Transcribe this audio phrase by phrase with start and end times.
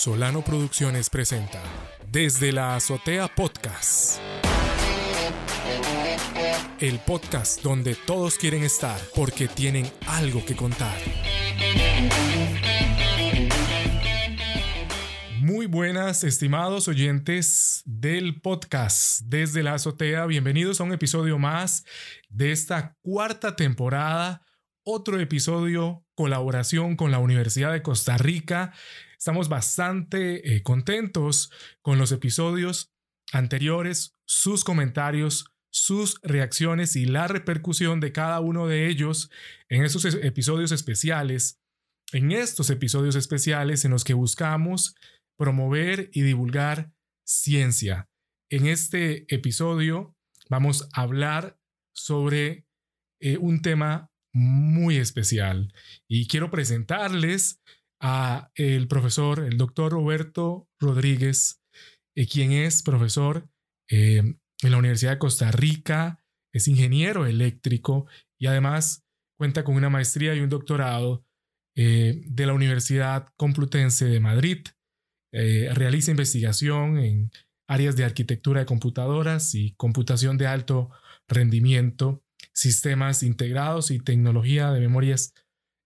[0.00, 1.62] Solano Producciones presenta
[2.10, 4.18] Desde la Azotea Podcast.
[6.78, 10.96] El podcast donde todos quieren estar porque tienen algo que contar.
[15.38, 20.24] Muy buenas, estimados oyentes del podcast Desde la Azotea.
[20.24, 21.84] Bienvenidos a un episodio más
[22.30, 24.46] de esta cuarta temporada.
[24.82, 28.72] Otro episodio, colaboración con la Universidad de Costa Rica
[29.20, 32.90] Estamos bastante eh, contentos con los episodios
[33.32, 39.30] anteriores, sus comentarios, sus reacciones y la repercusión de cada uno de ellos
[39.68, 41.60] en esos episodios especiales,
[42.12, 44.94] en estos episodios especiales en los que buscamos
[45.36, 46.90] promover y divulgar
[47.26, 48.08] ciencia.
[48.50, 50.14] En este episodio
[50.48, 51.58] vamos a hablar
[51.94, 52.64] sobre
[53.20, 55.72] eh, un tema muy especial
[56.08, 57.60] y quiero presentarles
[58.00, 61.62] a el profesor, el doctor Roberto Rodríguez,
[62.16, 63.48] eh, quien es profesor
[63.90, 64.18] eh,
[64.62, 68.06] en la Universidad de Costa Rica, es ingeniero eléctrico
[68.38, 69.04] y además
[69.38, 71.24] cuenta con una maestría y un doctorado
[71.76, 74.66] eh, de la Universidad Complutense de Madrid.
[75.32, 77.30] realiza investigación en
[77.68, 80.90] áreas de arquitectura de computadoras y computación de alto
[81.28, 82.24] rendimiento,
[82.60, 85.32] sistemas integrados y tecnología de memorias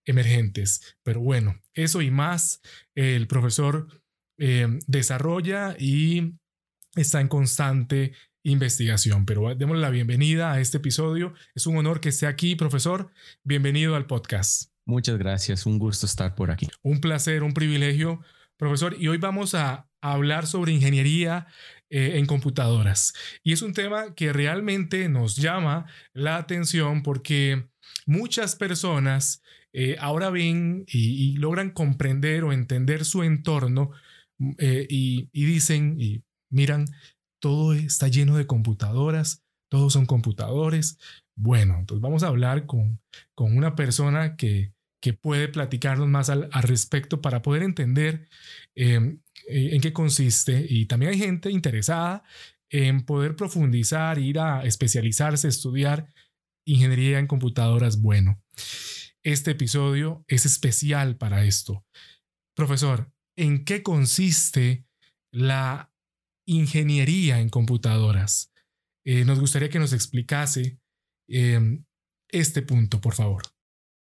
[0.04, 0.96] emergentes.
[1.04, 2.60] Pero bueno, eso y más
[2.96, 3.86] el profesor
[4.38, 6.34] eh, desarrolla y
[6.96, 9.24] está en constante investigación.
[9.24, 11.34] Pero démosle la bienvenida a este episodio.
[11.54, 13.12] Es un honor que esté aquí, profesor.
[13.44, 14.72] Bienvenido al podcast.
[14.84, 16.68] Muchas gracias, un gusto estar por aquí.
[16.82, 18.20] Un placer, un privilegio,
[18.56, 18.96] profesor.
[18.98, 21.46] Y hoy vamos a, hablar sobre ingeniería
[21.90, 23.12] eh, en computadoras.
[23.42, 27.68] Y es un tema que realmente nos llama la atención porque
[28.06, 33.90] muchas personas eh, ahora ven y, logran comprender o entender su entorno
[34.38, 36.86] mm, eh, y, dicen y miran,
[37.40, 40.98] todo está lleno de computadoras, todos son computadores.
[41.36, 43.00] Bueno, entonces vamos a hablar con,
[43.34, 44.72] con una persona que,
[45.04, 48.26] que puede platicarnos más al, respecto para poder entender
[48.74, 50.66] em, en qué consiste.
[50.68, 52.22] Y también hay gente interesada
[52.70, 56.12] en poder profundizar, ir a especializarse, estudiar
[56.66, 58.00] ingeniería en computadoras.
[58.00, 58.42] Bueno,
[59.22, 61.84] este episodio es especial para esto.
[62.56, 64.86] Profesor, ¿en qué consiste
[65.32, 65.92] la
[66.46, 68.52] ingeniería en computadoras?
[69.04, 70.78] Eh, nos gustaría que nos explicase
[71.28, 71.84] em,
[72.30, 73.42] este punto, por favor.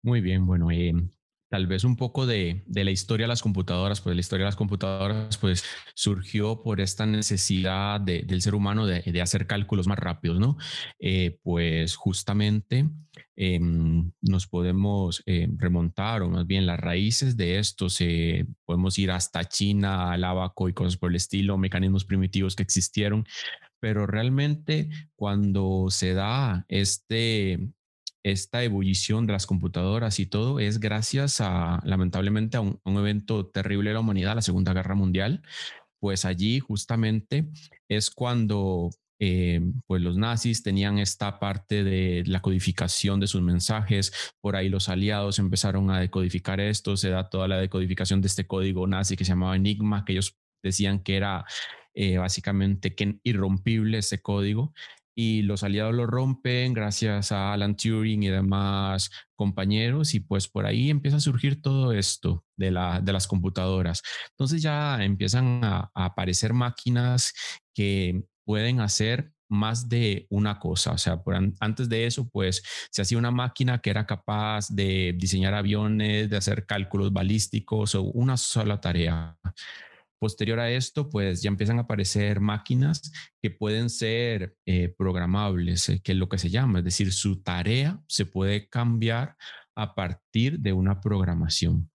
[0.04, 1.10] Muy bien, bueno, em,
[1.52, 4.56] tal vez un poco de, la historia de las computadoras, pues la historia de las
[4.56, 5.62] computadoras pues
[5.94, 10.56] surgió por esta necesidad del ser humano de, hacer cálculos más rápidos, ¿no?
[10.98, 12.88] Eh, pues justamente
[13.36, 19.10] em, nos podemos eh, remontar o más bien las raíces de esto, se, podemos ir
[19.10, 23.26] hasta China, al abaco y cosas por el estilo, mecanismos primitivos que existieron,
[23.78, 27.74] pero realmente cuando se da este
[28.22, 33.90] esta ebullición de las computadoras y todo es gracias a, lamentablemente, a un, evento terrible
[33.90, 35.42] de la humanidad, la Segunda Guerra Mundial.
[35.98, 37.46] Pues allí justamente
[37.88, 38.90] es cuando
[39.20, 44.68] eh, pues los nazis tenían esta parte de la codificación de sus mensajes, por ahí
[44.68, 49.16] los aliados empezaron a decodificar esto, se da toda la decodificación de este código nazi
[49.16, 51.44] que se llamaba Enigma, que ellos decían que era
[51.94, 54.72] eh, básicamente que irrompible ese código
[55.14, 60.66] y los aliados lo rompen gracias a Alan Turing y demás compañeros y pues por
[60.66, 64.02] ahí empieza a surgir todo esto de, la, de las computadoras.
[64.30, 67.32] Entonces ya empiezan a, aparecer máquinas
[67.74, 70.92] que pueden hacer más de una cosa.
[70.92, 75.14] O sea, por antes de eso, pues se hacía una máquina que era capaz de
[75.18, 79.36] diseñar aviones, de hacer cálculos balísticos o una sola tarea.
[80.22, 83.10] Posterior a esto, pues ya empiezan a aparecer máquinas
[83.42, 87.42] que pueden ser eh, programables, eh, que es lo que se llama, es decir, su
[87.42, 89.36] tarea se puede cambiar
[89.74, 91.90] a partir de una programación.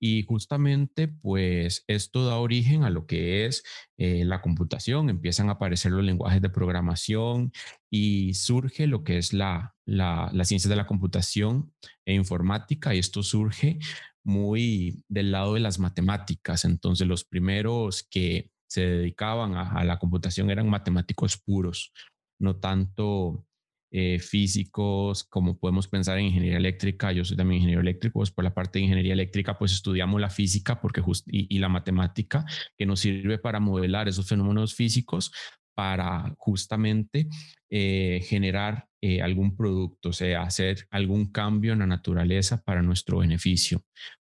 [0.00, 3.62] Y justamente, pues esto da origen a lo que es
[3.98, 7.52] eh, la computación, empiezan a aparecer los lenguajes de programación
[7.90, 11.74] y surge lo que es la, la, la ciencia de la computación
[12.06, 13.78] e informática, y esto surge
[14.24, 16.64] muy del lado de las matemáticas.
[16.64, 21.92] Entonces los primeros que se dedicaban a, la computación eran matemáticos puros,
[22.40, 23.46] no tanto
[23.92, 27.12] eh, físicos como podemos pensar en ingeniería eléctrica.
[27.12, 30.30] Yo soy también ingeniero eléctrico, pues por la parte de ingeniería eléctrica pues estudiamos la
[30.30, 32.44] física porque y, la matemática
[32.76, 35.30] que nos sirve para modelar esos fenómenos físicos
[35.76, 37.28] para justamente
[37.70, 43.18] eh, generar eh, algún producto, o sea, hacer algún cambio en la naturaleza para nuestro
[43.18, 43.82] beneficio,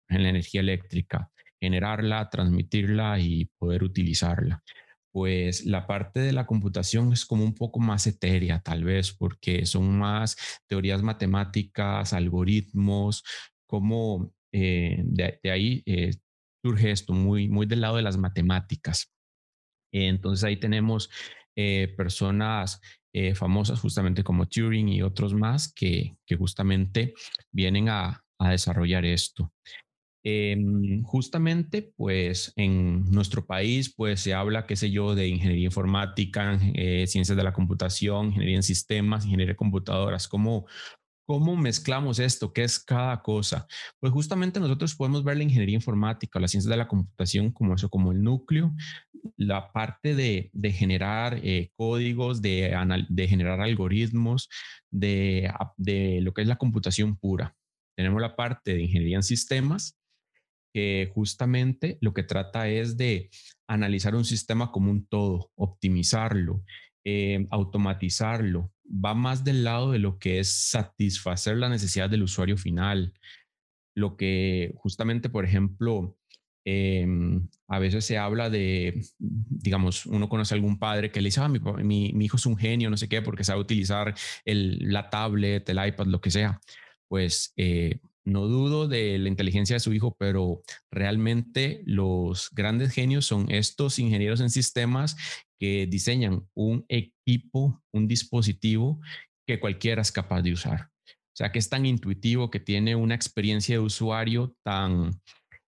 [0.08, 1.30] en la energía eléctrica.
[1.62, 4.62] generarla, transmitirla y poder utilizarla.
[5.12, 9.66] Pues la parte de la computación es como un poco más etérea, tal vez, porque
[9.66, 13.22] son más teorías matemáticas, algoritmos,
[13.66, 16.12] como eh, de, ahí eh,
[16.64, 19.12] surge esto, muy, muy del lado de las matemáticas.
[19.92, 21.10] entonces ahí tenemos
[21.56, 22.80] eh, personas
[23.34, 27.14] famosas justamente como Turing y otros más que, que justamente
[27.50, 29.52] vienen a, a desarrollar esto.
[30.22, 36.58] Em, justamente, pues en nuestro país, pues se habla, qué sé yo, de ingeniería informática,
[36.74, 40.28] eh, ciencias de la computación, ingeniería en sistemas, ingeniería de computadoras.
[40.28, 40.66] ¿Cómo,
[41.26, 42.52] ¿Cómo mezclamos esto?
[42.52, 43.66] ¿Qué es cada cosa?
[43.98, 47.74] Pues justamente nosotros podemos ver la ingeniería informática o la ciencia de la computación como
[47.74, 48.74] eso, como el núcleo,
[49.36, 52.74] la parte de, generar eh, códigos, de,
[53.08, 54.48] de generar algoritmos,
[54.90, 57.56] de, de lo que es la computación pura.
[57.96, 59.98] Tenemos la parte de ingeniería en sistemas,
[60.72, 63.30] que justamente lo que trata es de
[63.68, 66.64] analizar un sistema como un todo, optimizarlo,
[67.04, 68.72] eh, automatizarlo.
[68.84, 73.12] Va más del lado de lo que es satisfacer la necesidad del usuario final.
[73.96, 76.16] Lo que justamente, por ejemplo,
[76.64, 81.40] em, a veces se habla de, digamos, uno conoce a algún padre que le dice,
[81.40, 84.14] ah, mi, hijo es un genio, no sé qué, porque sabe utilizar
[84.44, 86.60] la tablet, el iPad, lo que sea.
[87.08, 93.26] Pues eh, no dudo de la inteligencia de su hijo, pero realmente los grandes genios
[93.26, 95.16] son estos ingenieros en sistemas
[95.58, 99.00] que diseñan un equipo, un dispositivo
[99.46, 100.90] que cualquiera es capaz de usar.
[101.08, 105.20] O sea, que es tan intuitivo, que tiene una experiencia de usuario tan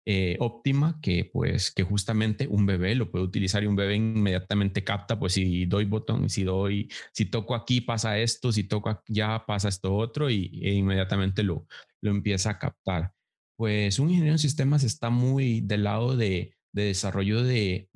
[0.08, 4.84] eh, óptima que pues que justamente un bebé lo puede utilizar y un bebé inmediatamente
[4.84, 9.44] capta, pues si doy botón, si doy, si toco aquí pasa esto, si toco ya
[9.46, 11.66] pasa esto otro y e inmediatamente lo,
[12.02, 13.12] lo empieza a captar.
[13.56, 17.88] Pues un ingeniero en sistemas está muy del lado de, desarrollo de,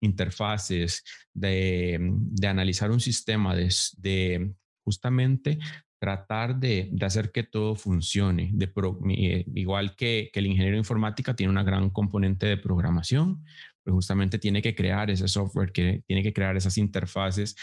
[0.00, 1.02] interfaces,
[1.34, 1.98] de,
[2.46, 4.54] analizar un sistema, de,
[4.84, 5.58] justamente
[6.00, 8.50] tratar de, hacer que todo funcione.
[8.54, 8.72] De
[9.10, 13.44] eh, igual que, que, el ingeniero informática tiene una gran componente de programación,
[13.84, 17.54] pues justamente tiene que crear ese software, que tiene que crear esas interfaces.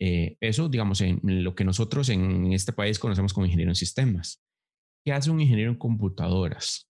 [0.00, 4.42] Eh, eso, digamos, en lo que nosotros en este país conocemos como ingeniero en sistemas.
[5.04, 6.90] ¿Qué hace un ingeniero en computadoras?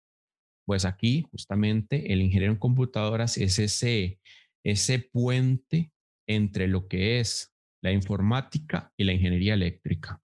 [0.66, 5.92] Pues aquí justamente el ingeniero en computadoras es ese puente
[6.28, 10.20] entre lo que es la informática y la ingeniería eléctrica.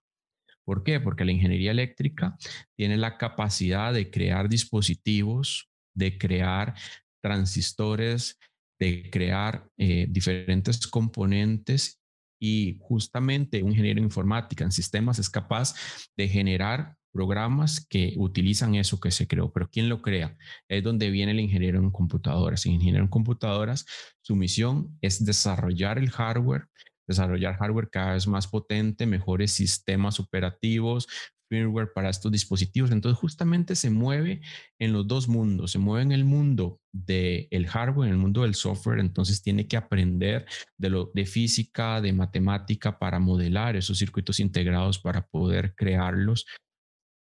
[0.66, 1.00] ¿Por qué?
[1.00, 2.36] Porque la ingeniería eléctrica
[2.76, 6.74] tiene la capacidad de crear dispositivos, de crear
[7.22, 8.38] transistores,
[8.78, 12.00] de crear eh, diferentes componentes
[12.40, 15.74] y justamente un ingeniero en informática en sistemas es capaz
[16.16, 20.36] de generar programas que utilizan eso que se creó, pero ¿quién lo crea?
[20.68, 22.66] Es donde viene el ingeniero en computadoras.
[22.66, 23.86] El ingeniero en computadoras,
[24.20, 26.66] su misión es desarrollar el hardware,
[27.06, 31.08] desarrollar hardware cada vez más potente, mejores sistemas operativos,
[31.48, 32.90] firmware para estos dispositivos.
[32.90, 34.40] Entonces justamente se mueve
[34.78, 38.42] en los dos mundos, se mueve en el mundo del el hardware, en el mundo
[38.42, 43.98] del software, entonces tiene que aprender de, lo, de física, de matemática para modelar esos
[43.98, 46.46] circuitos integrados, para poder crearlos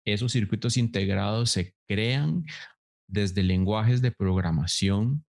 [0.05, 2.45] esos circuitos integrados se crean
[3.09, 5.25] desde lenguajes de programación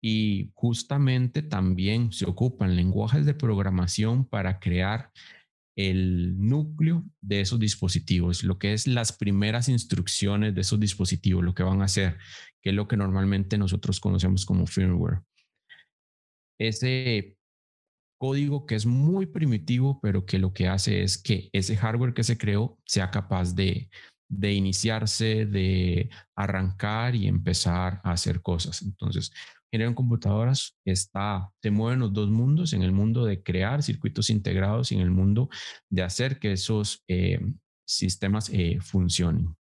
[0.00, 5.10] y justamente también se ocupan lenguajes de programación para crear
[5.76, 11.54] el núcleo de esos dispositivos, lo que es las primeras instrucciones de esos dispositivos, lo
[11.54, 12.18] que van a hacer,
[12.60, 15.22] que es lo que normalmente nosotros conocemos como firmware.
[16.60, 17.36] Ese
[18.18, 22.24] código que es muy primitivo, pero que lo que hace es que ese hardware que
[22.24, 23.88] se creó sea capaz de,
[24.28, 28.82] de iniciarse, de arrancar y empezar a hacer cosas.
[28.82, 29.32] Entonces,
[29.72, 34.92] en computadoras está, se mueven los dos mundos, en el mundo de crear circuitos integrados
[34.92, 35.48] y en el mundo
[35.90, 37.40] de hacer que esos eh,
[37.86, 39.54] sistemas eh, funcionen.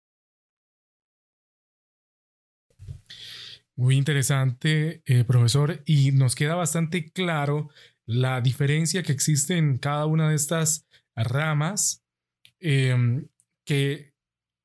[3.78, 7.70] Muy interesante, eh, profesor, y nos queda bastante claro
[8.06, 12.06] la diferencia que existe en cada una de estas ramas,
[12.60, 13.28] em,
[13.66, 14.15] que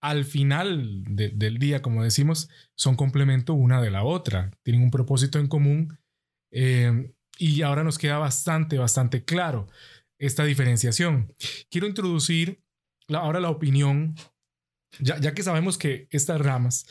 [0.01, 5.39] al final del día, como decimos, son complemento una de la otra, tienen un propósito
[5.39, 5.99] en común
[6.51, 9.69] em, y ahora nos queda bastante, bastante claro
[10.19, 11.35] esta diferenciación.
[11.71, 12.63] Quiero introducir
[13.09, 14.15] ahora la opinión,
[14.99, 16.87] ya, que sabemos que estas ramas,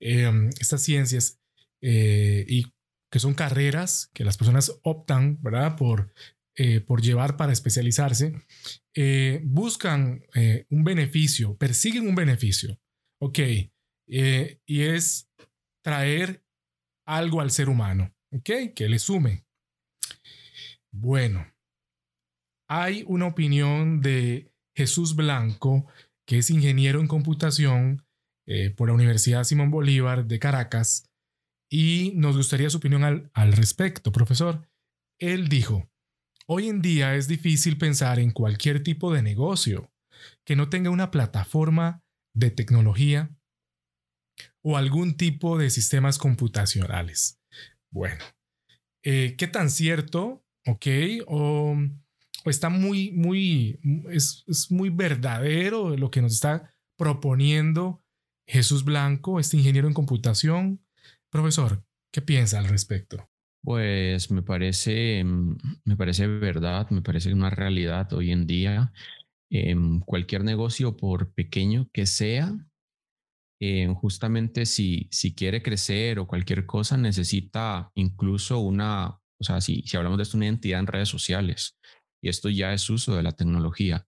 [0.00, 1.40] em, estas ciencias
[1.80, 2.72] eh, y
[3.10, 5.76] que son carreras que las personas optan, ¿verdad?
[5.76, 6.12] Por,
[6.54, 8.34] eh, por llevar para especializarse,
[8.94, 10.24] eh, buscan
[10.70, 12.78] un beneficio, persiguen un beneficio,
[13.20, 13.38] ¿ok?
[14.06, 15.30] y es
[15.82, 16.44] traer
[17.06, 18.74] algo al ser humano, ¿ok?
[18.74, 19.46] Que le sume.
[20.92, 21.46] Bueno,
[22.68, 25.86] hay una opinión de Jesús Blanco,
[26.26, 28.06] que es ingeniero en computación
[28.46, 31.08] eh, por la Universidad Simón Bolívar de Caracas,
[31.70, 34.68] y nos gustaría su opinión al, al respecto, profesor.
[35.18, 35.90] Él dijo,
[36.46, 39.92] hoy en día es difícil pensar en cualquier tipo de negocio
[40.44, 42.02] que no tenga una plataforma
[42.34, 43.34] de tecnología
[44.62, 47.40] o algún tipo de sistemas computacionales.
[47.90, 48.24] Bueno,
[49.02, 50.44] eh, ¿qué tan cierto?
[50.66, 50.86] ¿Ok?
[51.26, 51.76] O,
[52.44, 53.78] está muy, muy,
[54.10, 58.02] es, muy verdadero lo que nos está proponiendo
[58.46, 60.84] Jesús Blanco, este ingeniero en computación.
[61.30, 63.28] Profesor, ¿qué piensa al respecto?
[63.64, 68.92] Pues me parece, mm, me parece verdad, me parece una realidad hoy en día.
[69.50, 72.54] en cualquier negocio, por pequeño que sea,
[73.60, 79.08] eh, justamente si, si quiere crecer o cualquier cosa, necesita incluso una,
[79.40, 81.78] o sea, si, si hablamos de esto, una identidad en redes sociales.
[82.22, 84.06] Y esto ya es uso de la tecnología.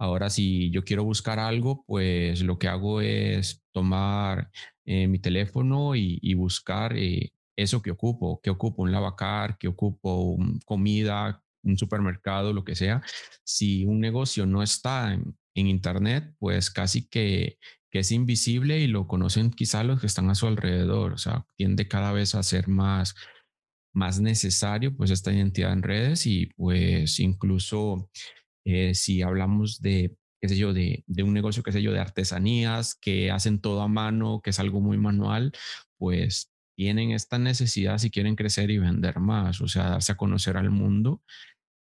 [0.00, 4.50] Ahora, si yo quiero buscar algo, pues lo que hago es tomar
[4.86, 10.36] eh, mi teléfono y, buscar eh, eso que ocupo, que ocupo un lavacar, que ocupo
[10.64, 13.02] comida, un supermercado, lo que sea.
[13.44, 17.58] Si un negocio no está en, en Internet, pues casi que
[17.92, 21.12] que es invisible y lo conocen quizá los que están a su alrededor.
[21.12, 23.14] O sea, tiende cada vez a ser más,
[23.94, 28.10] más necesario pues esta identidad en redes y pues incluso
[28.64, 32.00] eh, si hablamos de, qué sé yo, de, de, un negocio, qué sé yo, de
[32.00, 35.52] artesanías que hacen todo a mano, que es algo muy manual,
[35.98, 40.56] pues tienen esta necesidad si quieren crecer y vender más, o sea, darse a conocer
[40.56, 41.22] al mundo.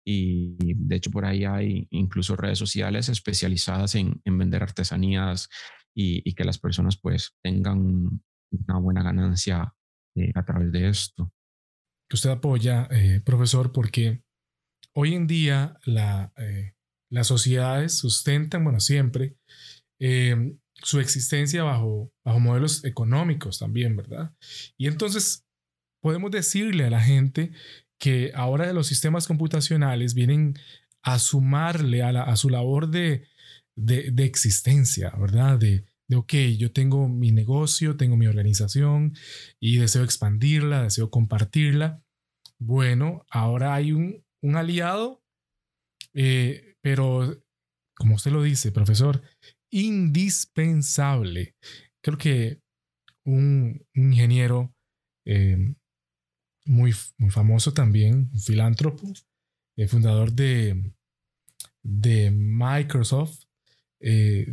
[0.05, 5.49] Y de hecho por ahí hay incluso redes sociales especializadas en, en vender artesanías,
[5.95, 9.75] y, que las personas pues tengan una buena ganancia
[10.17, 11.33] eh, a través de esto.
[12.09, 14.23] Que usted apoya, eh, profesor, porque
[14.95, 16.75] hoy en día la, eh,
[17.11, 19.37] las sociedades sustentan, bueno, siempre,
[20.83, 24.35] su existencia bajo, bajo modelos económicos también, ¿verdad?
[24.77, 25.47] Y entonces
[26.01, 27.53] podemos decirle a la gente
[27.99, 30.59] que ahora los sistemas computacionales vienen
[31.03, 33.27] a sumarle a, la, a su labor de,
[33.77, 35.59] de, existencia, ¿verdad?
[35.59, 39.15] De, de, ok, yo tengo mi negocio, tengo mi organización
[39.61, 42.03] y deseo expandirla, deseo compartirla.
[42.59, 45.23] Bueno, ahora hay un, un aliado,
[46.15, 47.43] eh, pero
[47.97, 49.23] como usted lo dice, profesor,
[49.71, 51.55] indispensable.
[52.03, 52.61] Creo que
[53.25, 54.75] un, ingeniero
[55.25, 55.75] eh,
[56.65, 59.13] muy, muy famoso también, un filántropo,
[59.77, 60.93] el fundador de,
[61.83, 63.45] de Microsoft,
[64.03, 64.47] eh,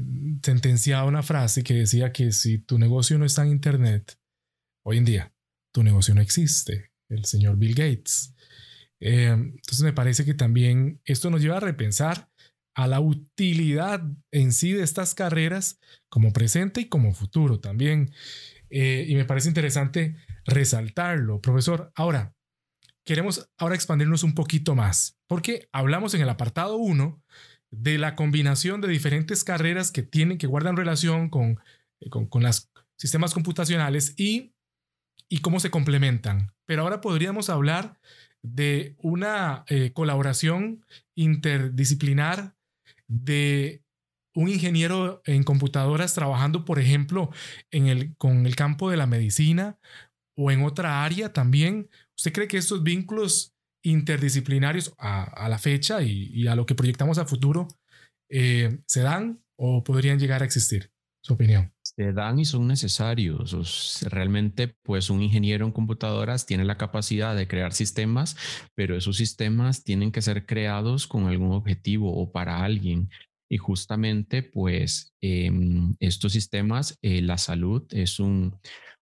[0.43, 4.19] sentenciaba una frase que decía que si tu negocio no está en Internet,
[4.86, 5.33] hoy en día,
[5.74, 8.33] tu negocio no existe, el señor Bill Gates.
[9.00, 12.29] Eh, entonces me parece que también esto nos lleva a repensar
[12.77, 15.79] a la utilidad en sí de estas carreras
[16.10, 18.13] como presente y como futuro también.
[18.69, 20.15] Eh, y me parece interesante
[20.46, 21.91] resaltarlo, profesor.
[21.96, 22.36] Ahora,
[23.03, 27.19] queremos ahora expandirnos un poquito más, porque hablamos en el apartado 1
[27.72, 31.60] de la combinación de diferentes carreras que tienen, que guardan relación con,
[32.00, 34.53] eh, con, los sistemas computacionales y,
[35.29, 36.53] y cómo se complementan.
[36.67, 38.00] Pero ahora podríamos hablar
[38.43, 42.56] de una eh, colaboración interdisciplinar
[43.07, 43.83] de
[44.35, 47.31] un ingeniero en computadoras trabajando, por ejemplo,
[47.71, 49.79] en el, con el campo de la medicina
[50.37, 51.89] o en otra área también.
[52.15, 57.25] ¿Usted cree que estos vínculos interdisciplinarios a, la fecha y, a lo que proyectamos a
[57.25, 57.67] futuro
[58.29, 60.91] eh, se dan o podrían llegar a existir?
[61.23, 61.73] Su opinión.
[61.97, 64.03] Se dan y son necesarios.
[64.09, 68.37] realmente, pues un ingeniero en computadoras tiene la capacidad de crear sistemas,
[68.75, 73.09] pero esos sistemas tienen que ser creados con algún objetivo o para alguien.
[73.49, 78.59] Y justamente, pues em, estos sistemas, eh, la salud es un,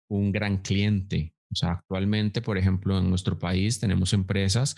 [0.09, 4.75] un gran cliente o sea, actualmente, por ejemplo, en nuestro país tenemos empresas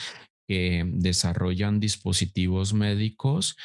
[0.48, 3.58] que desarrollan dispositivos médicos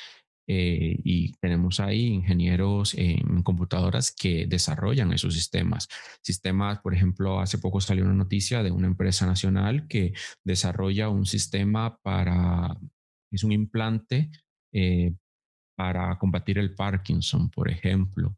[0.46, 5.88] eh, y tenemos ahí ingenieros en computadoras que desarrollan esos sistemas.
[6.22, 10.12] Sistemas, por ejemplo, hace poco salió una noticia de una empresa nacional que
[10.44, 12.76] desarrolla un sistema para,
[13.30, 14.30] es un implante
[14.72, 15.14] eh,
[15.76, 18.36] para combatir el Parkinson, por ejemplo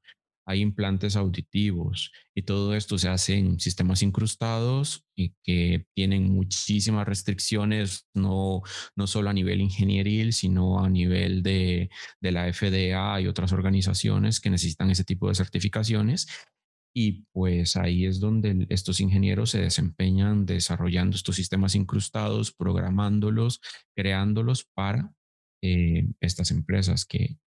[0.48, 7.06] hay implantes auditivos y todo esto se hace en sistemas incrustados y que tienen muchísimas
[7.06, 8.62] restricciones, no,
[8.96, 11.90] no solo a nivel ingenieril, sino a nivel de,
[12.22, 16.26] de la FDA y otras organizaciones que necesitan ese tipo de certificaciones.
[16.94, 23.60] y pues ahí es donde estos ingenieros se desempeñan desarrollando estos sistemas incrustados, programándolos,
[23.94, 25.12] creándolos para
[25.62, 27.38] eh, estas empresas que,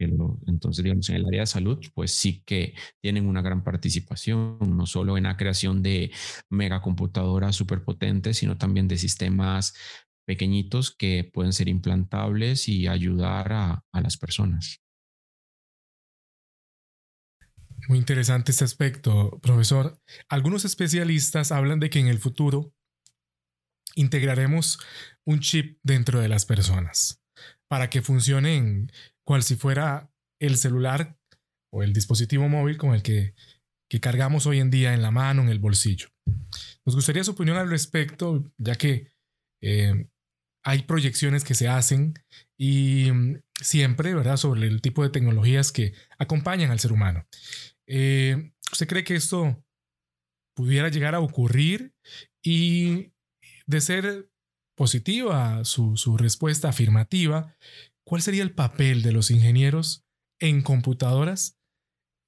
[0.00, 4.86] entonces, digamos, en el área de salud, pues sí que tienen una gran participación, no
[4.86, 6.10] solo en la creación de
[6.48, 9.74] megacomputadoras superpotentes, sino también de sistemas
[10.26, 14.80] pequeñitos que pueden ser implantables y ayudar a, a las personas.
[17.88, 20.00] Muy interesante este aspecto, profesor.
[20.28, 22.72] Algunos especialistas hablan de que en el futuro
[23.96, 24.78] integraremos
[25.24, 27.19] un chip dentro de las personas
[27.68, 28.90] para que funcionen
[29.24, 30.10] cual si fuera
[30.40, 31.16] el celular
[31.72, 33.34] o el dispositivo móvil con el que,
[34.00, 36.08] cargamos hoy en día en la mano, en el bolsillo.
[36.86, 39.08] Nos gustaría su opinión al respecto, ya que
[39.62, 40.08] eh,
[40.64, 42.14] hay proyecciones que se hacen
[42.56, 47.26] y mm, siempre, ¿verdad?, sobre el tipo de tecnologías que acompañan al ser humano.
[47.88, 49.60] Eh, ¿Usted cree que esto
[50.54, 51.92] pudiera llegar a ocurrir
[52.44, 53.12] y
[53.66, 54.30] de ser
[54.80, 57.54] positiva su, respuesta afirmativa,
[58.02, 60.06] cuál sería el papel de los ingenieros
[60.40, 61.58] en computadoras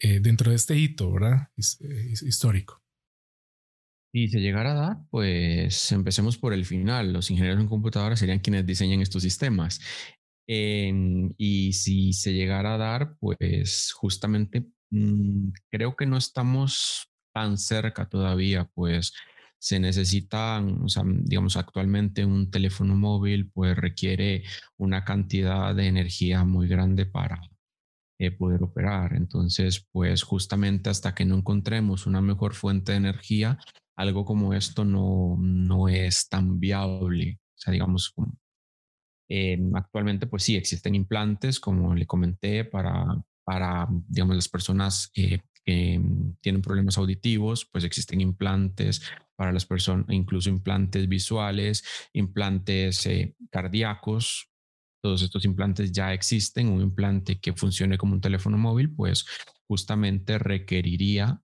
[0.01, 1.49] eh, dentro de este hito ¿verdad?
[1.57, 2.83] Eh, histórico?
[4.15, 7.15] Y se llegara a dar, pues empecemos por el final.
[7.15, 9.81] Los ingenieros en computadoras serían quienes diseñan estos sistemas.
[10.47, 18.09] y si se llegara a dar, pues justamente Mm, creo que no estamos tan cerca
[18.09, 19.13] todavía, pues
[19.62, 24.42] se necesitan, o sea, digamos, actualmente un teléfono móvil pues requiere
[24.76, 27.40] una cantidad de energía muy grande para
[28.19, 29.14] eh, poder operar.
[29.14, 33.57] Entonces, pues justamente hasta que no encontremos una mejor fuente de energía,
[33.97, 37.38] algo como esto no, no es tan viable.
[37.54, 38.14] O sea, digamos,
[39.28, 45.40] eh, actualmente pues sí, existen implantes, como le comenté, para para, digamos, las personas eh,
[45.64, 46.00] que
[46.40, 49.02] tienen problemas auditivos, pues existen implantes
[49.37, 54.48] para las personas, incluso implantes visuales, implantes eh, cardíacos.
[55.03, 56.68] Todos estos implantes ya existen.
[56.68, 59.27] Un implante que funcione como un teléfono móvil, pues
[59.68, 61.40] justamente requeriría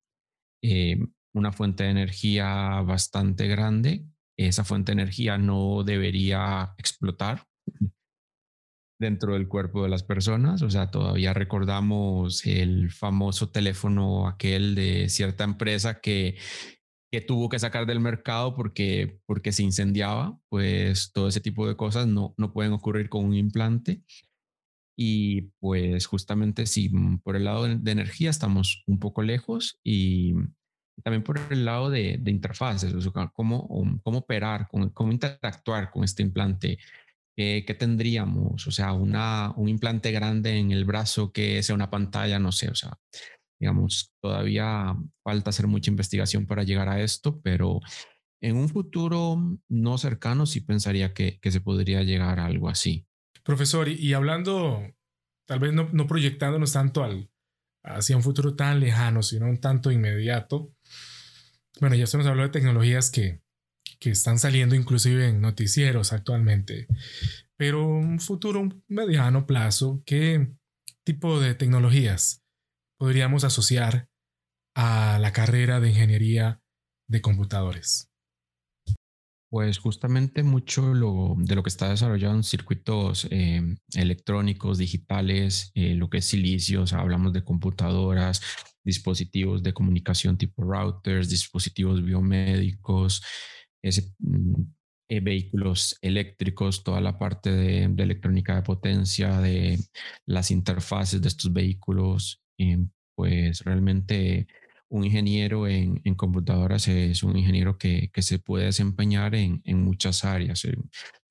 [0.63, 0.99] eh,
[1.35, 4.05] una fuente de energía bastante grande.
[4.37, 7.45] Esa fuente de energía no debería explotar
[8.99, 10.63] dentro del cuerpo de las personas.
[10.63, 16.37] O sea, todavía recordamos el famoso teléfono aquel de cierta empresa que,
[17.11, 20.39] que tuvo que sacar del mercado porque, porque se incendiaba.
[20.49, 24.03] Pues todo ese tipo de cosas no, no pueden ocurrir con un implante.
[24.97, 30.35] Y pues justamente si mm, por el lado de, energía estamos un poco lejos y
[31.05, 33.69] también por el lado de, de interfaces, o sea, cómo,
[34.03, 36.79] cómo operar, cómo, cómo interactuar con este implante
[37.39, 38.67] ¿qué tendríamos?
[38.67, 42.69] O sea, una, un implante grande en el brazo que sea una pantalla, no sé,
[42.69, 42.99] o sea,
[43.61, 47.81] digamos, todavía falta hacer mucha investigación para llegar a esto, pero
[48.41, 53.07] en un futuro no cercano sí pensaría que, se podría llegar a algo así.
[53.45, 54.83] Profesor, y, hablando,
[55.47, 57.31] tal vez no, no, proyectándonos tanto al,
[57.85, 60.75] hacia un futuro tan lejano, sino un tanto inmediato,
[61.81, 63.43] bueno, ya se nos habló de tecnologías que,
[64.01, 66.87] que están saliendo inclusive en noticieros actualmente.
[67.57, 70.49] Pero un futuro mediano plazo, ¿qué
[71.05, 72.45] tipo de tecnologías
[72.99, 74.09] podríamos asociar
[74.75, 76.63] a la carrera de ingeniería
[77.09, 78.11] de computadores?
[79.51, 83.63] Pues justamente mucho de lo que está desarrollado en circuitos eh,
[83.95, 88.43] electrónicos, digitales, eh, lo que es silicio, hablamos de computadoras,
[88.85, 93.23] dispositivos de comunicación tipo routers, dispositivos biomédicos,
[93.83, 94.63] Mm,
[95.11, 99.79] eh, vehículos eléctricos, toda la parte de, electrónica de potencia, de
[100.27, 102.43] las interfaces de estos vehículos,
[103.15, 104.47] pues realmente
[104.91, 110.65] un ingeniero en, computadoras es un ingeniero que, se puede desempeñar en, muchas áreas.
[110.65, 110.77] Eh,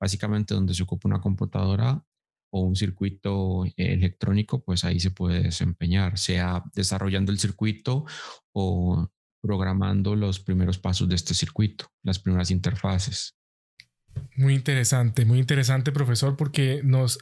[0.00, 2.04] básicamente donde se ocupa una computadora
[2.50, 8.06] o un circuito electrónico, pues ahí se puede desempeñar, sea desarrollando el circuito
[8.52, 9.08] o
[9.40, 13.38] programando los primeros pasos de este circuito, las primeras interfaces.
[14.36, 17.18] Muy interesante, muy interesante, profesor, porque nos,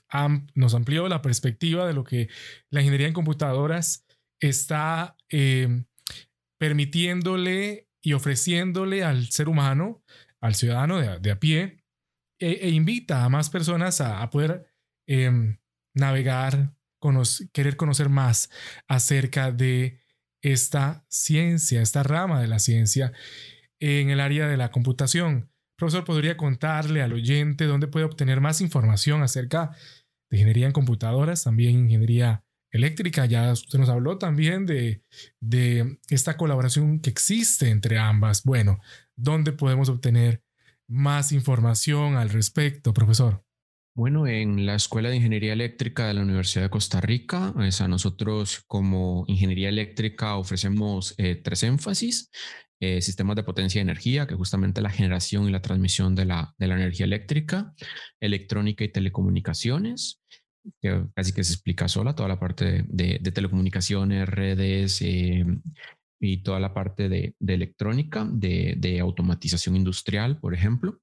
[0.55, 2.29] nos amplió la perspectiva de lo que
[2.71, 4.05] la ingeniería en computadoras
[4.41, 5.87] está em,
[6.59, 10.03] permitiéndole y ofreciéndole al ser humano,
[10.41, 11.85] al ciudadano de, a pie,
[12.39, 14.67] e, e, invita a más personas a, poder
[15.07, 15.59] em,
[15.95, 16.75] navegar,
[17.53, 18.51] querer conocer más
[18.89, 20.01] acerca de
[20.53, 23.13] esta ciencia, esta rama de la ciencia
[23.81, 25.51] en el área de la computación.
[25.77, 29.77] Profesor, ¿podría contarle al oyente dónde puede obtener más información acerca
[30.31, 33.27] de ingeniería en computadoras, también ingeniería eléctrica.
[33.27, 35.03] Ya usted nos habló también de,
[35.41, 38.43] de esta colaboración que existe entre ambas.
[38.45, 38.81] Bueno,
[39.17, 40.43] ¿dónde podemos obtener
[40.89, 43.46] más información al respecto, profesor?
[43.97, 47.89] Bueno, en la Escuela de Ingeniería Eléctrica de la Universidad de Costa Rica, es a
[47.89, 52.31] nosotros como Ingeniería Eléctrica ofrecemos eh, tres énfasis.
[52.79, 56.55] Eh, sistemas de potencia y energía, que justamente la generación y la transmisión de la,
[56.59, 57.75] de la energía eléctrica,
[58.21, 60.21] electrónica y telecomunicaciones,
[60.83, 65.47] que casi que se explica sola, toda la parte de, telecomunicaciones, redes eh,
[66.21, 71.01] y toda la parte de, de electrónica, de, de automatización industrial, por ejemplo.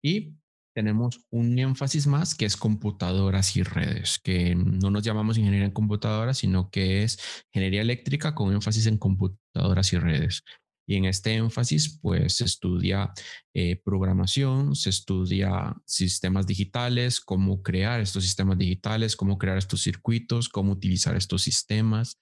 [0.00, 0.36] Y
[0.74, 5.72] tenemos un énfasis más que es computadoras y redes, que no nos llamamos ingeniería en
[5.72, 7.18] computadoras, sino que es
[7.52, 10.42] ingeniería eléctrica con énfasis en computadoras y redes.
[10.86, 13.12] Y en este énfasis, pues se estudia
[13.54, 20.50] eh, programación, se estudia sistemas digitales, cómo crear estos sistemas digitales, cómo crear estos circuitos,
[20.50, 22.20] cómo utilizar estos sistemas,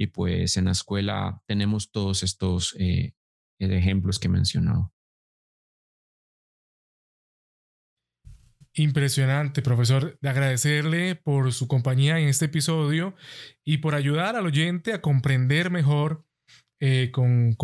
[0.00, 3.12] y pues en la escuela tenemos todos estos eh,
[3.58, 4.94] ejemplos que he mencionado.
[8.72, 10.16] Impresionante, profesor.
[10.22, 13.14] De agradecerle por su compañía en este episodio
[13.62, 16.24] y por ayudar al oyente a comprender mejor
[16.80, 17.54] eh, con,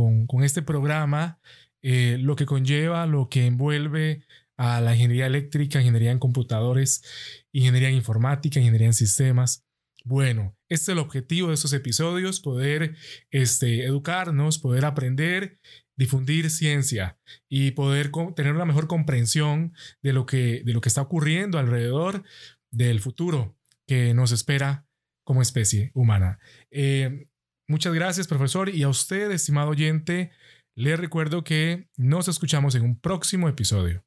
[0.42, 1.40] este programa
[1.80, 4.26] eh, lo que conlleva, lo que envuelve
[4.58, 7.02] a la ingeniería eléctrica, ingeniería en computadores,
[7.50, 9.64] ingeniería en informática, ingeniería en sistemas.
[10.04, 12.96] Bueno, este es el objetivo de estos episodios, poder
[13.30, 15.58] este, educarnos, poder aprender,
[15.96, 21.02] difundir ciencia y poder tener una mejor comprensión de lo, que, de lo que está
[21.02, 22.24] ocurriendo alrededor
[22.70, 24.86] del futuro que nos espera
[25.24, 26.38] como especie humana.
[26.70, 27.28] Eh,
[27.68, 30.30] muchas gracias, profesor, y a usted, estimado oyente,
[30.76, 34.05] le recuerdo que nos escuchamos en un próximo episodio.